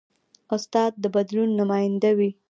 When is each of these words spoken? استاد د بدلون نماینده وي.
استاد 0.55 0.91
د 1.03 1.05
بدلون 1.15 1.49
نماینده 1.59 2.09
وي. 2.17 2.29